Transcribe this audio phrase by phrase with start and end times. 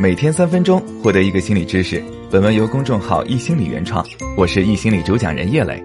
[0.00, 2.00] 每天三分钟，获得一个心理知识。
[2.30, 5.82] 本文由公众号“易心理”原创，我是易心理主讲人叶磊。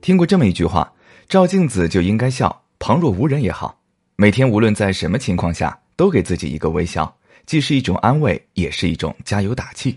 [0.00, 0.92] 听过这么一句话：
[1.28, 3.80] 照镜子就应该笑，旁若无人也好。
[4.16, 9.96] 每天无论在什么情况下，都给自己一个微笑，既是一种安慰，也是一种加油打气。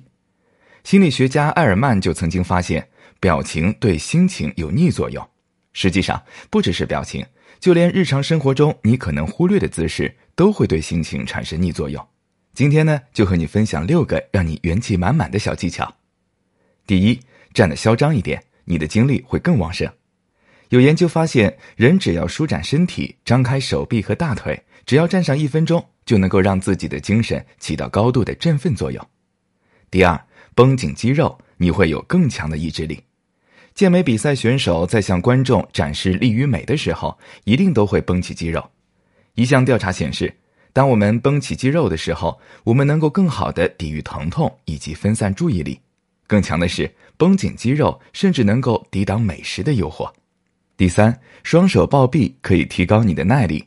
[0.83, 2.87] 心理学家艾尔曼就曾经发现，
[3.19, 5.27] 表情对心情有逆作用。
[5.73, 7.25] 实际上，不只是表情，
[7.59, 12.05] 就连日常生活中你可能忽略的姿势，都会对心情产生逆作用。
[12.53, 15.95] 今天呢，就和你分享六个让你元气满满的小技巧。
[16.85, 17.19] 第一，
[17.53, 19.89] 站得嚣张一点，你的精力会更旺盛。
[20.69, 29.05] 有研究发现，人只要舒展身体，张开手臂和大腿，只要站上一分钟，就能够让自己的精神起到高度的振奋作用。
[29.89, 30.21] 第二，
[30.55, 33.01] 绷紧肌肉，你会有更强的意志力。
[33.81, 38.63] 健美比赛选手在向观众展示力与美的时候，一定都会绷起肌肉。
[39.33, 40.31] 一项调查显示，
[40.71, 45.79] 当我们绷起肌肉的时候，我们能够更好的抵御疼痛以及分散注意力。
[46.27, 50.07] 更强的是，绷紧肌肉甚至能够抵挡美食的诱惑。
[50.77, 53.65] 第三，双手抱臂可以提高你的耐力。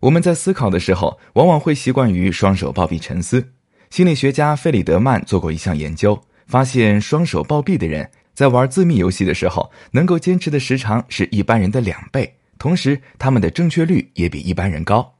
[0.00, 3.52] 我们在思考的时候，往往会习惯于双手抱臂沉思。
[3.90, 8.10] 心理学家费里德曼做过一项研究，发现双手抱臂的人。
[8.38, 15.12] 在玩自密游戏的时候，能够坚持的时长是一般人的两倍，同时他们的正确率也比一般人高。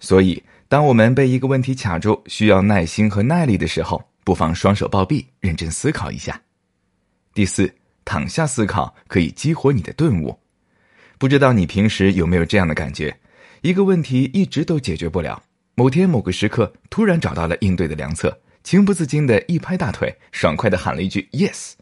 [0.00, 6.38] 所以，当我们被一个问题卡住，需要耐心和耐力的时候，不妨双手抱臂，认真思考一下。
[7.32, 7.74] 第四，
[8.04, 10.38] 躺下思考可以激活你的顿悟。
[11.16, 13.18] 不知道你平时有没有这样的感觉？
[13.62, 15.42] 一个问题一直都解决不了，
[15.74, 21.72] 某天某个时刻突然找到了应对的良策，情不自禁的一拍大腿，爽快的喊了一句 “yes”。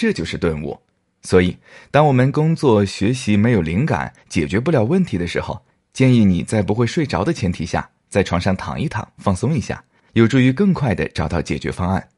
[0.00, 0.78] 这就是顿悟，
[1.22, 1.56] 所以
[1.90, 5.60] 当我们工作学习没有灵感、解决不了问题的时候，
[5.92, 9.82] 建议你在不会睡着的前提下，在床上躺一躺，放松一下，
[10.12, 12.08] 有助于更快的找到解决方案。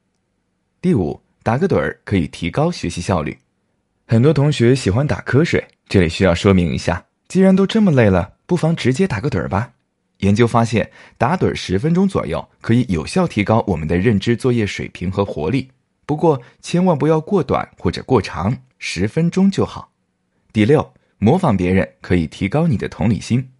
[0.83, 3.35] 第五，打个盹儿可以提高学习效率。
[4.07, 9.73] 很多同学喜欢打瞌睡，这里需要说明一下，既然都这么累了，不妨直接打个盹儿吧。
[10.19, 15.71] 研究发现，打盹十分钟左右，可以有效提高我们的认知作业水平和活力。
[16.11, 19.93] 不过，千万不要过短或者过长，十分钟就好。
[20.53, 23.53] 第六，模仿别人可以提高你的同理心。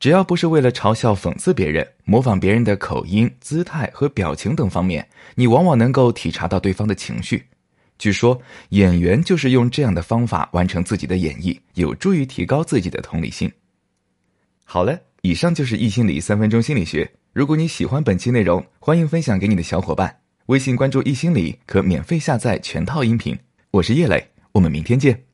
[0.00, 7.48] 只要不是为了嘲笑、讽刺别人，模仿别人的口音、姿态和表情等方面，你往往能够体察到对方的情绪。
[7.98, 8.40] 据说，
[8.70, 13.52] 演员就是用这样的方法完成自己的演绎，有助于提高自己的同理心。
[14.64, 17.12] 好了，以上就是易心理三分钟心理学。
[17.34, 20.23] 如果你喜欢本期内容，欢迎分享给你的小伙伴。
[20.46, 23.38] 微信关注“易心理”，可免费下载全套音频。
[23.70, 25.33] 我是叶磊，我们明天见。